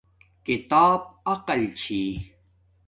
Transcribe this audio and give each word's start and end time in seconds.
کتاب 0.45 1.01
عقل 1.33 1.61
چھی 1.81 2.01